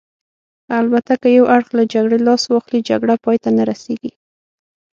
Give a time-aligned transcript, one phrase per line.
[0.79, 4.11] البته که یو اړخ له جګړې لاس واخلي، جګړه پای ته نه رسېږي.